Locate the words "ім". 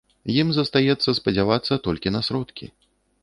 0.43-0.47